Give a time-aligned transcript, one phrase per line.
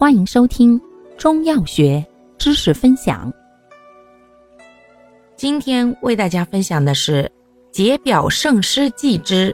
[0.00, 0.80] 欢迎收听
[1.16, 2.06] 中药学
[2.38, 3.32] 知识分享。
[5.34, 7.28] 今天为大家分享的是
[7.72, 9.52] 解表胜湿剂之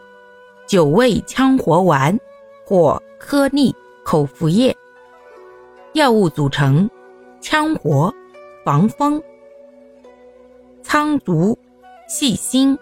[0.66, 2.14] 九味羌活丸
[2.62, 4.76] 或颗粒口服液。
[5.94, 6.86] 药物组成：
[7.40, 8.12] 羌活、
[8.66, 9.22] 防风、
[10.82, 11.58] 苍竹、
[12.06, 12.78] 细辛、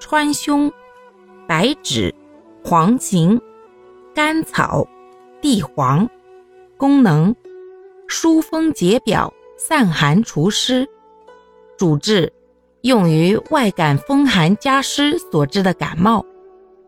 [0.00, 0.68] 川芎、
[1.46, 2.12] 白芷、
[2.64, 3.40] 黄芩、
[4.12, 4.84] 甘草、
[5.40, 6.10] 地黄。
[6.84, 7.34] 功能：
[8.08, 10.86] 疏风解表、散寒除湿。
[11.78, 12.30] 主治：
[12.82, 16.22] 用于外感风寒加湿所致的感冒。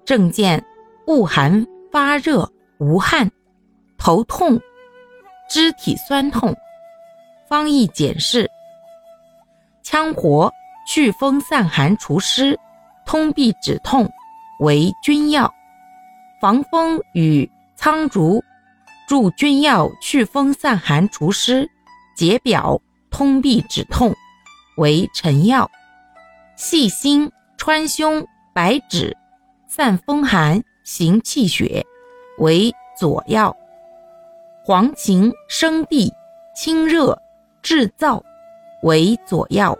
[0.04, 0.62] 症见：
[1.06, 2.46] 恶寒、发热、
[2.76, 3.30] 无汗、
[3.96, 4.60] 头痛、
[5.48, 6.54] 肢体酸痛。
[7.48, 8.46] 方义简释：
[9.82, 10.52] 羌活
[10.86, 12.54] 祛风散寒除湿，
[13.06, 14.06] 通痹止痛，
[14.60, 15.50] 为君药。
[16.38, 18.44] 防风与苍竹。
[19.06, 21.70] 助君药祛风散寒除湿，
[22.16, 24.12] 解表通痹止痛，
[24.78, 25.68] 为臣药；
[26.56, 29.16] 细辛、川芎、白芷
[29.68, 31.86] 散风寒行气血，
[32.38, 33.54] 为佐药；
[34.64, 36.12] 黄芩、生地
[36.56, 37.16] 清热
[37.62, 38.20] 治燥，
[38.82, 39.72] 为佐药；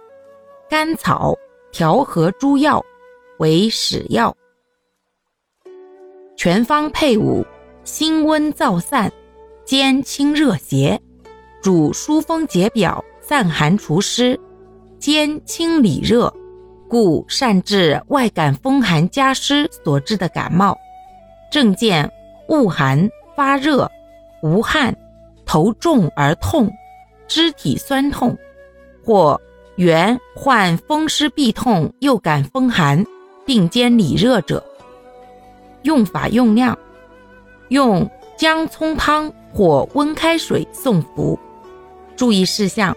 [0.71, 1.35] 甘草
[1.73, 2.81] 调和诸药，
[3.39, 4.33] 为使药。
[6.37, 7.45] 全方配伍。
[7.87, 9.13] 辛温燥散，
[9.65, 11.01] 兼清热邪，
[11.63, 14.39] 主疏风解表、散寒除湿，
[14.99, 16.35] 兼清理热，
[16.89, 20.77] 故善治外感风寒加湿所致的感冒。
[21.49, 22.11] 症见
[22.49, 23.89] 恶寒、发热、
[24.43, 24.93] 无汗、
[25.47, 26.69] 头重而痛、
[27.29, 28.37] 肢体酸痛，
[29.05, 29.41] 或
[29.77, 33.07] 原患风湿痹痛又感风寒，
[33.45, 34.61] 并兼里热者。
[35.83, 36.77] 用法用量。
[37.69, 41.39] 用姜葱汤或温开水送服。
[42.17, 42.97] 注意事项：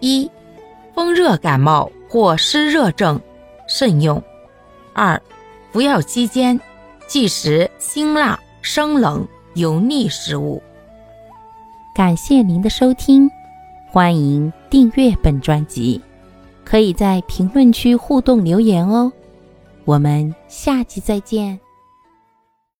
[0.00, 0.30] 一、
[0.94, 3.20] 风热感冒或湿热症
[3.66, 4.20] 慎用；
[4.92, 5.20] 二、
[5.70, 6.60] 服药期间
[7.06, 10.62] 忌食辛辣、生冷、油腻食物。
[11.94, 13.30] 感谢您的收听，
[13.90, 16.00] 欢迎订阅本专辑，
[16.64, 19.12] 可以在评论区互动留言哦。
[19.84, 21.58] 我们下期再见。